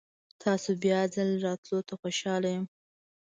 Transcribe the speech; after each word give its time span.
تاسو 0.43 0.69
بیا 0.83 0.99
ځل 1.15 1.29
راتلو 1.45 1.79
ته 1.87 1.93
خوشحال 2.01 2.43
یم. 2.53 2.63